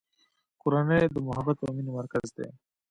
کورنۍ 0.61 1.01
د 1.09 1.17
محبت 1.27 1.57
او 1.63 1.69
مینې 1.75 1.91
مرکز 1.97 2.27
دی. 2.35 2.47